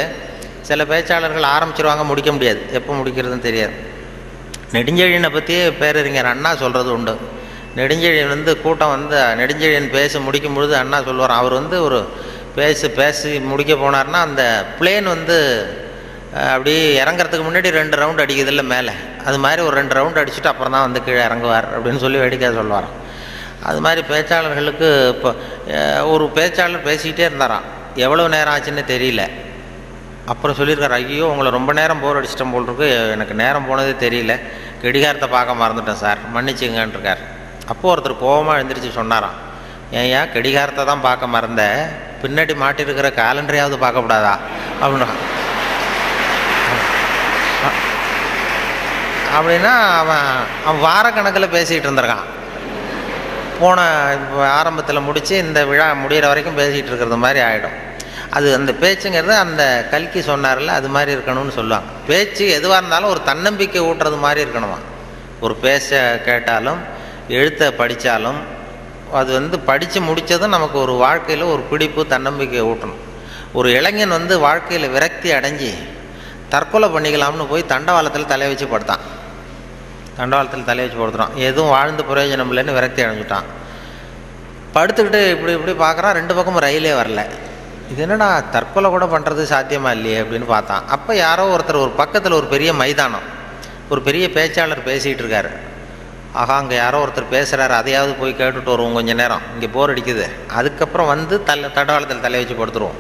சில 0.69 0.85
பேச்சாளர்கள் 0.93 1.47
ஆரம்பிச்சிருவாங்க 1.55 2.05
முடிக்க 2.11 2.31
முடியாது. 2.37 2.61
எப்போ 2.79 2.93
முடிக்கிறதுன்னு 2.99 3.47
தெரியாது. 3.49 3.75
நெடுஞ்செழியனை 4.75 5.31
பற்றியே 5.37 5.65
பேரறிஞர் 5.81 6.33
அண்ணா 6.35 6.51
சொல்கிறது 6.63 6.91
உண்டு. 6.97 7.15
நெடுஞ்செழியன் 7.79 8.33
வந்து 8.35 8.53
கூட்டம் 8.65 8.93
வந்து 8.97 9.17
நெடுஞ்செழியன் 9.41 9.95
பேசி 9.97 10.19
முடிக்கும் 10.27 10.57
பொழுது 10.57 10.75
அண்ணா 10.83 10.99
சொல்லுவார் 11.09 11.39
அவர் 11.41 11.55
வந்து 11.61 11.77
ஒரு 11.87 11.99
பேசி 12.59 12.87
பேசி 13.01 13.31
முடிக்க 13.51 13.73
போனார்னா 13.83 14.21
அந்த 14.29 14.43
பிளேன் 14.79 15.09
வந்து 15.15 15.37
அப்படி 16.37 16.55
அப்படியே 16.55 16.81
இறங்குறதுக்கு 17.03 17.45
முன்னாடி 17.47 17.69
ரெண்டு 17.81 17.97
ரவுண்ட் 18.03 18.23
அடிக்குதுல்ல 18.25 18.63
மேலே. 18.73 18.93
அது 19.29 19.39
மாதிரி 19.45 19.61
ஒரு 19.69 19.75
ரெண்டு 19.81 19.95
ரவுண்ட் 19.99 20.21
அடிச்சுட்டு 20.23 20.51
அப்புறம் 20.53 20.75
தான் 20.77 20.87
வந்து 20.87 21.01
கீழே 21.07 21.23
இறங்குவார் 21.29 21.67
அப்படின்னு 21.75 22.03
சொல்லி 22.05 22.19
வேடிக்கை 22.23 22.51
சொல்லுவார் 22.61 22.89
அது 23.69 23.81
மாதிரி 23.85 24.03
பேச்சாளர்களுக்கு 24.13 24.89
இப்போ 25.15 25.31
ஒரு 26.15 26.25
பேச்சாளர் 26.39 26.87
பேசிக்கிட்டே 26.89 27.27
இருந்தாராம். 27.29 27.67
எவ்வளோ 28.07 28.25
நேரம் 28.35 28.55
ஆச்சுன்னு 28.55 28.85
தெரியல. 28.95 29.23
அப்புறம் 30.33 30.57
சொல்லியிருக்காரு 30.59 30.97
ஐயோ 31.01 31.27
உங்களை 31.33 31.51
ரொம்ப 31.57 31.71
நேரம் 31.79 32.01
போர் 32.05 32.19
அடிச்சிட்டேன் 32.19 32.53
போல் 32.55 32.67
இருக்கு 32.69 32.89
எனக்கு 33.15 33.35
நேரம் 33.43 33.67
போனதே 33.69 33.93
தெரியல. 34.05 34.35
கடிகாரத்தை 34.83 35.29
பார்க்க 35.35 35.61
மறந்துட்டேன் 35.63 36.01
சார். 36.05 36.21
மன்னிச்சுங்கன்னு 36.35 36.97
இருக்கார் 36.97 37.23
ஒருத்தர் 37.91 38.23
கோவமாக 38.25 38.59
எழுந்திரிச்சு 38.61 38.91
சொன்னாராம். 38.99 39.37
ஏன்யா 40.01 40.21
கடிகாரத்தை 40.35 40.83
தான் 40.91 41.05
பார்க்க 41.07 41.35
மறந்த. 41.37 41.63
பின்னாடி 42.23 42.55
மாட்டிருக்கிற 42.63 43.09
காலண்டரையாவது 43.23 43.79
பார்க்கக்கூடாதா 43.85 44.35
அப்படின்னா 44.83 45.09
அப்படின்னா 49.37 49.73
அவன் 50.03 50.29
அவன் 50.69 50.85
வாரக்கணக்கில் 50.89 51.55
பேசிகிட்டு 51.57 51.89
இருந்திருக்கான். 51.89 52.27
போன 53.59 53.81
இப்போ 54.21 54.39
ஆரம்பத்தில் 54.59 55.07
முடித்து 55.09 55.35
இந்த 55.47 55.59
விழா 55.71 55.87
முடிகிற 56.05 56.27
வரைக்கும் 56.31 56.59
பேசிகிட்டு 56.61 56.91
இருக்கிறது 56.93 57.25
மாதிரி 57.25 57.41
ஆகிடும் 57.49 57.77
அது 58.37 58.49
அந்த 58.59 58.73
பேச்சுங்கிறது 58.83 59.35
அந்த 59.45 59.63
கல்கி 59.91 60.21
சொன்னார்ல 60.21 60.67
அது 60.79 60.89
மாதிரி 60.89 61.11
இருக்கணும்னு 61.17 61.55
சொல்லுவாங்க. 61.59 61.89
பேச்சு 62.07 62.45
எதுவாக 62.59 62.79
இருந்தாலும் 62.79 63.09
ஒரு 63.09 63.23
தன்னம்பிக்கை 63.23 63.83
ஊட்டுறது 63.83 64.19
மாதிரி 64.19 64.41
இருக்கணுமா? 64.47 64.79
ஒரு 65.41 65.55
பேச 65.67 65.99
கேட்டாலும் 66.25 66.81
எழுத்தை 67.29 67.67
படித்தாலும் 67.73 68.41
அது 69.13 69.31
வந்து 69.33 69.57
படித்து 69.69 70.01
முடித்ததும் 70.01 70.55
நமக்கு 70.57 70.79
ஒரு 70.79 70.93
வாழ்க்கையில் 70.93 71.51
ஒரு 71.53 71.63
பிடிப்பு 71.71 72.07
தன்னம்பிக்கை 72.07 72.63
ஊட்டணும். 72.63 73.03
ஒரு 73.53 73.69
இளைஞன் 73.79 74.17
வந்து 74.19 74.39
வாழ்க்கையில் 74.39 74.89
விரக்தி 74.89 75.31
அடைஞ்சி 75.33 75.71
தற்கொலை 76.49 76.89
பண்ணிக்கலாம்னு 76.89 77.47
போய் 77.53 77.71
தண்டவாளத்தில் 77.73 78.31
தலையை 78.33 78.49
வச்சு 78.49 78.67
படுத்தான். 78.67 79.05
தண்டவாளத்தில் 80.19 80.69
தலையை 80.71 80.87
வச்சு 80.87 81.01
படுத்துறான். 81.03 81.35
எதுவும் 81.49 81.75
வாழ்ந்து 81.77 82.03
பிரயோஜனம் 82.03 82.51
இல்லைன்னு 82.53 82.77
விரக்தி 82.79 83.03
அடைஞ்சிட்டான். 83.03 83.49
படுத்துக்கிட்டு 84.75 85.21
இப்படி 85.31 85.53
இப்படி 85.59 85.75
பார்க்குறான் 85.85 86.17
ரெண்டு 86.21 86.35
பக்கமும் 86.35 86.63
ரயிலே 86.63 86.95
வரல. 87.03 87.23
இது 87.91 88.01
என்னடா 88.05 88.29
தற்கொலை 88.55 88.89
கூட 88.95 89.05
பண்ணுறது 89.13 89.43
சாத்தியமா 89.53 89.91
இல்லையே 89.97 90.19
அப்படின்னு 90.23 90.49
பார்த்தான். 90.55 90.85
அப்போ 90.95 91.13
யாரோ 91.25 91.45
ஒருத்தர் 91.55 91.85
ஒரு 91.85 91.93
பக்கத்தில் 92.01 92.39
ஒரு 92.41 92.47
பெரிய 92.55 92.71
மைதானம் 92.83 93.27
ஒரு 93.93 94.01
பெரிய 94.09 94.27
பேச்சாளர் 94.37 94.87
பேசிகிட்டு 94.91 95.23
இருக்காரு. 95.25 95.51
ஆகா 96.41 96.55
அங்கே 96.63 96.77
யாரோ 96.83 96.99
ஒருத்தர் 97.05 97.35
பேசுகிறாரு 97.35 97.75
அதையாவது 97.81 98.13
போய் 98.21 98.39
கேட்டுட்டு 98.41 98.73
வருவோம் 98.73 98.97
கொஞ்ச 98.99 99.13
நேரம். 99.21 99.45
இங்கே 99.55 99.69
போர் 99.77 99.93
அடிக்குது. 99.93 100.25
அதுக்கப்புறம் 100.59 101.11
வந்து 101.13 101.35
தலை 101.49 101.69
தடவாளத்தில் 101.77 102.25
தலை 102.27 102.39
வச்சு 102.41 102.57
படுத்துருவோம். 102.61 102.99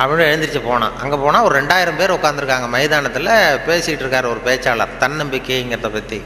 அப்படின்னு 0.00 0.28
எழுந்திரிச்சு 0.30 0.60
போனான். 0.70 0.96
அங்கே 1.02 1.16
போனால் 1.24 1.46
ஒரு 1.46 1.54
ரெண்டாயிரம் 1.60 1.98
பேர் 2.00 2.16
உட்காந்துருக்காங்க 2.18 2.66
மைதானத்தில் 2.74 3.30
பேசிகிட்டு 3.68 4.04
இருக்காரு 4.04 4.26
ஒரு 4.34 4.42
பேச்சாளர் 4.48 4.98
தன்னம்பிக்கைங்கிறத 5.04 5.90
பற்றி 5.96 6.20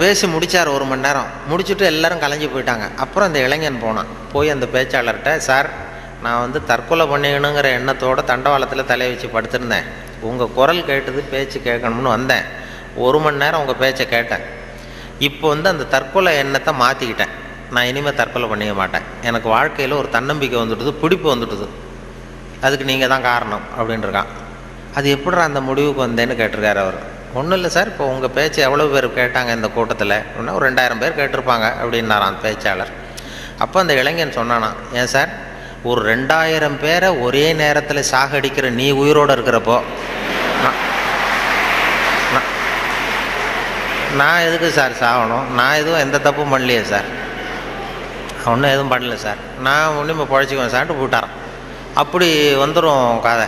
பேசி 0.00 0.26
முடித்தார் 0.34 0.68
ஒரு 0.76 0.84
மணி 0.90 1.04
நேரம். 1.06 1.28
முடிச்சுட்டு 1.50 1.84
எல்லாரும் 1.92 2.22
கலைஞ்சு 2.24 2.48
போயிட்டாங்க. 2.54 2.86
அப்புறம் 3.04 3.28
அந்த 3.28 3.40
இளைஞன் 3.46 3.82
போனான். 3.84 4.08
போய் 4.32 4.52
அந்த 4.54 4.66
பேச்சாளர்கிட்ட 4.74 5.32
சார் 5.48 5.68
நான் 6.24 6.42
வந்து 6.44 6.58
தற்கொலை 6.70 7.04
பண்ணிக்கணுங்கிற 7.10 7.68
எண்ணத்தோட 7.78 8.20
தண்டவாளத்தில் 8.30 8.88
தலையை 8.92 9.10
வச்சு 9.12 9.28
படுத்திருந்தேன். 9.34 9.88
உங்கள் 10.28 10.54
குரல் 10.58 10.86
கேட்டது 10.88 11.20
பேச்சு 11.32 11.58
கேட்கணும்னு 11.66 12.10
வந்தேன். 12.16 12.46
ஒரு 13.06 13.18
மணி 13.24 13.42
நேரம் 13.42 13.60
உங்கள் 13.62 13.80
பேச்சை 13.82 14.06
கேட்டேன். 14.14 14.44
இப்போ 15.28 15.46
வந்து 15.52 15.68
அந்த 15.72 15.84
தற்கொலை 15.94 16.32
எண்ணத்தை 16.42 16.72
மாற்றிக்கிட்டேன் 16.82 17.34
நான் 17.74 17.88
இனிமேல் 17.90 18.18
தற்கொலை 18.20 18.46
பண்ணிக்க 18.50 18.74
மாட்டேன். 18.80 19.06
எனக்கு 19.28 19.48
வாழ்க்கையில் 19.56 19.94
ஒரு 20.00 20.08
தன்னம்பிக்கை 20.16 20.58
வந்துட்டுது 20.62 20.92
பிடிப்பு 21.02 21.28
வந்துடுது. 21.34 21.66
அதுக்கு 22.66 22.84
நீங்கள் 22.90 23.12
தான் 23.14 23.26
காரணம் 23.30 23.64
அப்படின்னு 23.78 24.06
இருக்கான் 24.08 24.30
அது 24.98 25.08
எப்படிடா 25.16 25.42
அந்த 25.50 25.60
முடிவுக்கு 25.68 26.00
வந்தேன்னு 26.06 26.34
கேட்டிருக்காரு 26.38 26.80
அவர். 26.84 26.98
ஒன்றும் 27.38 27.56
இல்லை 27.58 27.70
சார் 27.74 27.90
இப்போ 27.92 28.04
உங்கள் 28.12 28.32
பேச்சு 28.36 28.60
எவ்வளோ 28.68 28.84
பேர் 28.92 29.06
கேட்டாங்க 29.18 29.50
இந்த 29.58 29.68
கூட்டத்தில்? 29.76 30.16
அப்படின்னா 30.28 30.54
ஒரு 30.58 30.64
ரெண்டாயிரம் 30.68 31.00
பேர் 31.02 31.18
கேட்டிருப்பாங்க 31.20 31.66
அப்படின்னாரான் 31.82 32.30
அந்த 32.30 32.42
பேச்சாளர். 32.46 32.92
அப்போ 33.64 33.76
அந்த 33.82 33.94
இளைஞன் 34.00 34.38
சொன்னானா 34.38 34.70
ஏன் 35.00 35.12
சார் 35.14 35.30
ஒரு 35.82 36.16
ரெண்டாயிரம் 36.16 36.78
பேரை 36.80 37.08
ஒரே 37.08 37.52
நேரத்தில் 37.52 38.04
சாகடிக்கிற 38.10 38.70
நீ 38.70 38.90
உயிரோடு 38.90 39.34
இருக்கிறப்போ 39.34 39.80
நான் 40.62 40.86
நான்- 44.18 44.46
எதுக்கு 44.46 44.70
சார் 44.70 44.90
சாகணும்? 44.90 45.46
நான் 45.54 45.74
எதுவும் 45.74 45.98
எந்த 45.98 46.18
தப்பும் 46.18 46.58
பண்ணலையே 46.58 46.82
சார். 46.82 47.04
ஒன்றும் 48.44 48.70
எதுவும் 48.70 48.92
பண்ணல 48.92 49.14
சார். 49.14 49.36
நான் 49.60 49.96
ஒன்றும் 49.96 50.20
இப்போ 50.20 50.40
பழச்சிக்குவேன் 50.40 50.70
சார்ட்டு 50.70 50.96
போட்டாரான் 51.02 51.28
அப்படி 51.94 52.54
வந்துடும் 52.54 53.20
கதை. 53.20 53.46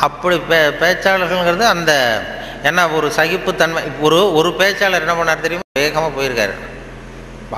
அப்படி 0.00 0.38
பே 0.38 0.56
பேச்சாளர்கள்ங்கிறது 0.56 1.60
அந்த 1.60 2.22
என்ன 2.62 2.88
ஒரு 2.88 3.12
சகிப்புத்தன்மை 3.16 3.82
ஒரு 4.00 4.34
ஒரு 4.34 4.54
பேச்சாளர் 4.58 5.08
என்ன 5.08 5.14
பண்ணார் 5.14 5.40
தெரியுமா? 5.40 5.60
வேகமாக 5.78 6.20
போயிருக்காரு. 6.20 6.73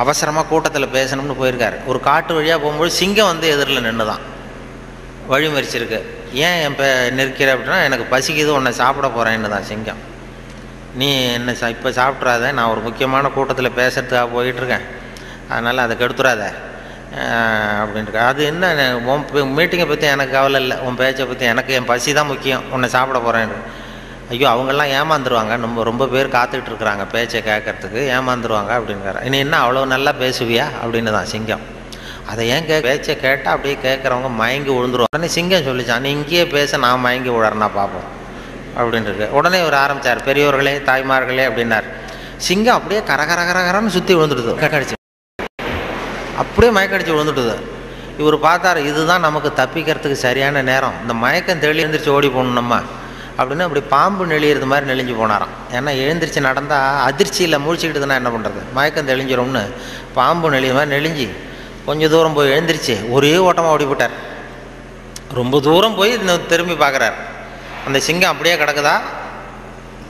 அவசரமாக 0.03 0.49
கூட்டத்தில் 0.53 0.95
பேசணும்னு 0.97 1.37
போயிருக்காரு. 1.41 1.77
ஒரு 1.91 1.99
காட்டு 2.09 2.33
வழியாக 2.35 2.59
போகும்போது 2.63 2.91
சிங்கம் 3.01 3.31
வந்து 3.33 3.47
எதிரில் 3.55 3.85
நின்று 3.87 4.07
தான் 4.11 4.25
வழி 5.33 5.49
மறிச்சிருக்கு. 5.55 6.01
ஏன் 6.47 6.59
என் 6.65 6.77
பே 6.79 6.89
நிற்கிற 7.19 7.49
அப்படின்னா 7.55 7.79
எனக்கு 7.89 8.07
பசிக்குது 8.15 8.51
உன்னை 8.59 8.73
சாப்பிட 8.83 9.07
போகிறேன்னு 9.17 9.53
தான் 9.55 9.67
சிங்கம். 9.71 10.03
நீ 11.01 11.09
என்ன 11.39 11.55
சா 11.61 11.69
இப்போ 11.75 11.91
சாப்பிட்றாத 12.01 12.53
நான் 12.59 12.71
ஒரு 12.75 12.81
முக்கியமான 12.87 13.31
கூட்டத்தில் 13.37 13.77
பேசுறதுக்காக 13.81 14.29
போயிட்டுருக்கேன். 14.37 14.87
அதனால் 15.53 15.85
அதை 15.87 15.97
கெடுத்துறாத. 16.03 16.45
அப்படின்ட்டு. 17.81 18.21
அது 18.31 18.41
என்ன 18.53 18.87
உன் 19.13 19.57
மீட்டிங்கை 19.59 19.87
பற்றி 19.91 20.07
எனக்கு 20.15 20.37
கவலை 20.37 20.61
இல்லை. 20.63 20.77
உன் 20.87 21.01
பேச்சை 21.01 21.27
பற்றி 21.27 21.47
எனக்கு 21.53 21.75
என் 21.79 21.91
பசி 21.91 22.13
தான் 22.19 22.31
முக்கியம். 22.33 22.65
உன்னை 22.75 22.89
சாப்பிட 22.95 23.19
போகிறேன்னு 23.27 23.59
ஐயோ 24.35 24.47
அவங்கெல்லாம் 24.53 24.93
ஏமாந்துருவாங்க. 24.99 25.55
நம்ம 25.65 25.83
ரொம்ப 25.89 26.05
பேர் 26.13 26.29
காத்துக்கிட்டு 26.37 26.71
இருக்கிறாங்க 26.73 27.05
பேச்சை 27.13 27.41
கேட்கறதுக்கு. 27.49 28.01
ஏமாந்துருவாங்க 28.15 28.73
அப்படிங்கிறார் 28.79 29.19
இனி 29.27 29.39
என்ன 29.45 29.57
அவ்வளோ 29.65 29.83
நல்லா 29.93 30.13
பேசுவியா? 30.23 30.67
அப்படின்னு 30.83 31.11
தான் 31.17 31.29
சிங்கம். 31.33 31.63
அதை 32.31 32.45
ஏன் 32.55 32.67
கே 32.69 32.77
பேச்சை 32.87 33.15
கேட்டால் 33.25 33.53
அப்படியே 33.55 33.77
கேட்குறவங்க 33.85 34.31
மயங்கி 34.41 34.73
விழுந்துருவாங்க. 34.77 35.15
உடனே 35.17 35.29
சிங்கம் 35.37 35.67
சொல்லிச்சான் 35.69 36.03
நீ 36.07 36.11
இங்கேயே 36.17 36.45
பேச 36.57 36.79
நான் 36.87 37.05
மயங்கி 37.07 37.31
விழறனா 37.37 37.69
பார்ப்போம் 37.79 38.09
அப்படின்ட்டு 38.79 39.29
உடனே 39.39 39.61
இவர் 39.65 39.79
ஆரம்பித்தார் 39.85 40.25
பெரியவர்களே 40.29 40.75
தாய்மார்களே 40.91 41.47
அப்படின்னார். 41.51 41.87
சிங்கம் 42.49 42.77
அப்படியே 42.79 43.01
கரகர 43.13 43.41
கரகரன்னு 43.51 43.95
சுற்றி 43.99 44.15
விழுந்துடுது. 44.17 44.55
கடிச்சு 44.77 45.01
அப்படியே 46.43 46.73
மயக்கடிச்சு 46.79 47.17
விழுந்துட்டுது 47.17 47.57
இவர் 48.23 48.37
பார்த்தாரு 48.49 48.81
இதுதான் 48.91 49.27
நமக்கு 49.29 49.49
தப்பிக்கிறதுக்கு 49.63 50.19
சரியான 50.27 50.63
நேரம். 50.73 50.97
இந்த 51.03 51.15
மயக்கம் 51.25 51.65
தெளி 51.65 51.83
எழுந்திரிச்சு 51.85 52.15
ஓடி 52.19 52.29
போகணும் 52.37 52.61
நம்ம. 52.63 52.77
அப்படின்னு 53.39 53.65
அப்படி 53.67 53.83
பாம்பு 53.95 54.27
நெளியிறது 54.27 54.67
மாதிரி 54.73 54.87
நெளிஞ்சு 54.91 55.15
போனாராம். 55.21 55.53
ஏன்னா 55.77 55.91
எழுந்திரிச்சு 56.05 56.41
நடந்தால் 56.49 57.01
அதிர்ச்சியில் 57.09 57.63
முழிச்சுக்கிட்டுதுன்னா 57.65 58.19
என்ன 58.21 58.31
பண்ணுறது 58.35 58.61
மயக்கம் 58.77 59.09
தெளிஞ்சிரும்னு 59.09 59.63
பாம்பு 60.19 60.51
நெளிய 60.51 60.73
மாதிரி 60.79 60.91
நெளிஞ்சு 60.97 61.27
கொஞ்சம் 61.87 62.11
தூரம் 62.11 62.37
போய் 62.37 62.53
எழுந்திரிச்சு 62.57 62.95
ஒரே 63.11 63.37
ஓட்டமாக 63.49 63.75
ஓடி 63.75 63.85
போட்டார் 63.85 64.15
ரொம்ப 65.41 65.61
தூரம் 65.61 65.95
போய் 65.95 66.13
இன்னும் 66.13 66.47
திரும்பி 66.47 66.75
பார்க்குறாரு. 66.85 67.17
அந்த 67.87 67.99
சிங்கம் 68.07 68.33
அப்படியே 68.33 68.55
கிடக்குதா? 68.55 68.95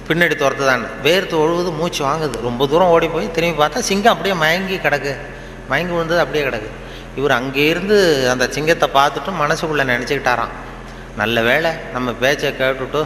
பின்னாடி 0.08 0.34
துரத்துதான்னு 0.40 0.88
வேர்த்து 1.06 1.34
ஒழுகுது 1.42 1.70
மூச்சு 1.78 2.00
வாங்குது. 2.06 2.36
ரொம்ப 2.48 2.66
தூரம் 2.66 2.88
ஓடி 2.88 3.08
போய் 3.08 3.30
திரும்பி 3.36 3.62
பார்த்தா 3.62 3.78
சிங்கம் 3.90 4.12
அப்படியே 4.12 4.34
மயங்கி 4.42 4.76
கிடக்கு. 4.76 5.12
மயங்கி 5.70 5.92
விழுந்தது 5.92 6.20
அப்படியே 6.20 6.44
கிடக்கு. 6.48 6.70
இவர் 7.16 7.34
அங்கேருந்து 7.40 7.96
அந்த 8.32 8.46
சிங்கத்தை 8.56 8.88
பார்த்துட்டு 8.94 9.32
மனசுக்குள்ளே 9.42 9.84
நினச்சிக்கிட்டாராம். 9.92 10.54
நல்ல 11.20 11.42
வேளை 11.48 11.70
நம்ம 11.92 12.08
பேச்சை 12.22 12.48
கேட்டுட்டு 12.60 13.00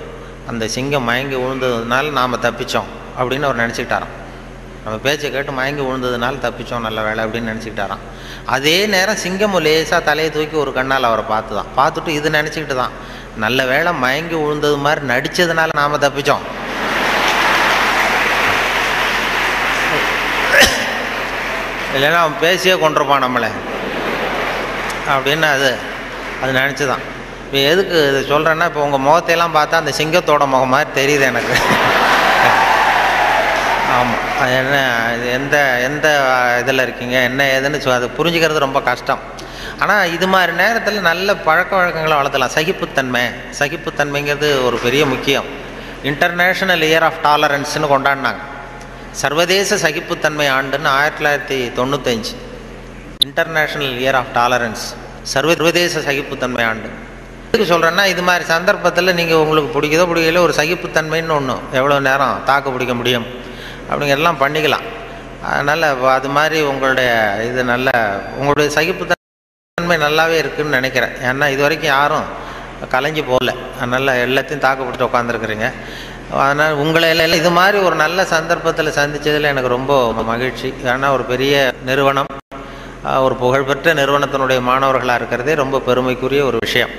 அந்த 0.50 0.64
சிங்கம் 0.74 1.06
மயங்கி 1.08 1.36
விழுந்ததுனால 1.42 2.10
நாம் 2.18 2.42
தப்பித்தோம் 2.46 2.88
அப்படின்னு 3.18 3.46
அவர் 3.48 3.60
நினச்சிக்கிட்டாராம். 3.62 4.14
நம்ம 4.84 4.96
பேச்சை 5.04 5.28
கேட்டு 5.34 5.52
மயங்கி 5.58 5.82
விழுந்ததுனால 5.86 6.40
தப்பிச்சோம் 6.44 6.84
நல்ல 6.86 7.00
வேலை 7.06 7.20
அப்படின்னு 7.24 7.50
நினச்சிக்கிட்டாராம். 7.52 8.02
அதே 8.56 8.76
நேரம் 8.94 9.20
சிங்கம் 9.24 9.54
லேசாக 9.66 10.00
தலையை 10.08 10.30
தூக்கி 10.36 10.56
ஒரு 10.62 10.72
கண்ணால் 10.78 11.08
அவரை 11.10 11.24
பார்த்து 11.32 11.58
தான் 11.58 11.70
பார்த்துட்டு 11.78 12.16
இது 12.18 12.30
நினச்சிக்கிட்டு 12.38 12.76
தான் 12.82 12.96
நல்ல 13.44 13.66
வேளை 13.72 13.92
மயங்கி 14.04 14.36
விழுந்தது 14.42 14.78
மாதிரி 14.86 15.04
நடித்ததுனால 15.12 15.76
நாம் 15.80 16.02
தப்பித்தோம் 16.06 16.44
இல்லைன்னா 21.94 22.18
அவன் 22.24 22.42
பேசியே 22.42 22.74
கொண்டிருப்பான் 22.82 23.24
நம்மளை. 23.26 23.52
அப்படின்னு 25.14 25.46
அது 25.54 25.70
அது 26.42 26.52
நினச்சி 26.60 26.84
தான் 26.92 27.06
இப்போ 27.50 27.62
எதுக்கு 27.62 28.24
இது 28.24 28.38
சொல்கிறேன்னா 28.38 28.64
இப்போ 28.64 28.82
உங்கள் 28.82 29.00
முகத்தையெல்லாம் 29.00 29.54
பார்த்தா 29.54 29.70
அந்த 29.70 29.92
சிங்கத்தோட 29.98 30.46
முகம் 30.46 30.68
மாதிரி 30.68 30.90
தெரியுது 30.90 31.20
எனக்கு. 31.20 31.54
ஆமாம் 33.90 34.38
அது 34.40 34.56
என்ன 34.56 35.08
இது 35.16 35.30
எந்த 35.30 35.80
எந்த 35.82 36.58
இதில் 36.60 36.78
இருக்கீங்க? 36.78 37.18
என்ன 37.18 37.60
ஏதுன்னு 37.60 37.72
சொ- 37.72 37.92
அதை 37.92 38.10
புரிஞ்சுக்கிறது 38.18 38.58
ரொம்ப 38.58 38.82
கஷ்டம். 38.82 39.18
ஆனால் 39.78 40.12
இது 40.12 40.28
மாதிரி 40.28 40.52
நேரத்தில் 40.52 41.00
நல்ல 41.00 41.36
பழக்க 41.36 41.76
வழக்கங்களை 41.76 42.16
வளர்த்தலாம். 42.16 42.50
சகிப்புத்தன்மை. 42.54 43.20
சகிப்புத்தன்மைங்கிறது 43.58 44.64
ஒரு 44.64 44.78
பெரிய 44.82 45.06
முக்கியம். 45.06 45.44
இன்டர்நேஷ்னல் 46.02 46.82
இயர் 46.82 47.00
ஆஃப் 47.00 47.24
டாலரன்ஸ்னு 47.24 47.80
கொண்டாடினாங்க. 47.80 48.38
சர்வதேச 49.10 49.88
சகிப்புத்தன்மை 49.88 50.50
ஆண்டுன்னு 50.50 50.86
ஆயிரத்தி 50.86 51.24
தொள்ளாயிரத்தி 51.24 51.72
தொண்ணூத்தஞ்சு. 51.72 52.36
இன்டர்நேஷ்னல் 53.24 53.98
இயர் 53.98 54.16
ஆஃப் 54.16 54.52
டாலரன்ஸ் 54.52 54.94
சர்வதேச 55.22 56.00
சகிப்புத்தன்மை 56.00 56.64
ஆண்டு. 56.64 57.08
எதுக்கு 57.60 57.74
சொல்கிறேன்னா 57.76 58.04
இது 58.10 58.22
மாதிரி 58.26 58.44
சந்தர்ப்பத்தில் 58.52 59.16
நீங்கள் 59.18 59.40
உங்களுக்கு 59.44 59.70
பிடிக்குதோ 59.74 60.04
பிடிக்கல 60.10 60.42
ஒரு 60.44 60.52
சகிப்புத்தன்மைன்னு 60.58 61.32
ஒன்று 61.38 61.54
எவ்வளோ 61.78 61.96
நேரம் 62.06 62.38
தாக்கு 62.48 62.68
பிடிக்க 62.74 62.92
முடியும்? 63.00 63.26
அப்படிங்கிறதெல்லாம் 63.88 64.38
பண்ணிக்கலாம். 64.42 64.84
அதனால் 65.48 65.84
அது 66.14 66.28
மாதிரி 66.36 66.58
உங்களுடைய 66.70 67.10
இது 67.48 67.64
நல்ல 67.72 67.88
உங்களுடைய 68.38 68.68
சகிப்புத்தன்மை 68.76 69.98
நல்லாவே 70.04 70.38
இருக்குதுன்னு 70.42 70.78
நினைக்கிறேன். 70.78 71.12
ஏன்னா 71.30 71.48
இது 71.54 71.62
வரைக்கும் 71.66 71.92
யாரும் 71.96 72.26
கலைஞ்சு 72.94 73.24
போகல. 73.32 73.54
அதனால் 73.80 74.14
எல்லாத்தையும் 74.26 74.64
தாக்குப்பிடிச்சு 74.66 75.08
உட்காந்துருக்குறீங்க 75.10 75.68
அதனால் 76.44 76.80
உங்களை 76.84 77.06
எல்லாம் 77.12 77.40
இது 77.42 77.52
மாதிரி 77.60 77.78
ஒரு 77.90 77.98
நல்ல 78.04 78.26
சந்தர்ப்பத்தில் 78.34 78.96
சந்தித்ததில் 79.00 79.52
எனக்கு 79.52 79.74
ரொம்ப 79.76 79.92
மகிழ்ச்சி. 80.32 80.70
ஏன்னா 80.94 81.10
ஒரு 81.18 81.26
பெரிய 81.34 81.54
நிறுவனம் 81.90 82.32
ஒரு 83.26 83.34
புகழ்பெற்ற 83.44 83.92
நிறுவனத்தினுடைய 84.02 84.60
மாணவர்களாக 84.72 85.20
இருக்கிறதே 85.22 85.52
ரொம்ப 85.64 85.76
பெருமைக்குரிய 85.90 86.42
ஒரு 86.50 86.58
விஷயம். 86.66 86.94